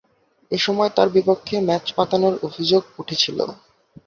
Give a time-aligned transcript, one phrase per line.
[0.51, 3.37] এ সময় তাঁর বিপক্ষে ম্যাচ পাতানোর অভিযোগ উঠেছিল।